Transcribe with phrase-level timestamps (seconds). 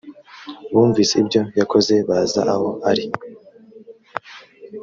[0.73, 3.05] bumvise ibyo yakoze baza aho ari